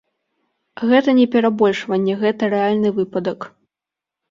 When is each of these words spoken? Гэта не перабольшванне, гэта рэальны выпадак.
Гэта 0.91 1.09
не 1.19 1.27
перабольшванне, 1.35 2.17
гэта 2.25 2.51
рэальны 2.57 2.89
выпадак. 2.99 3.39